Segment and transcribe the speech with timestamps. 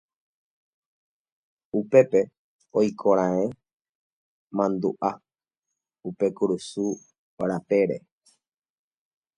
[1.79, 2.19] Upépe
[2.79, 3.45] oikoraẽ
[4.57, 5.09] mandu'a
[6.07, 6.85] upe kurusu
[7.49, 7.97] rapére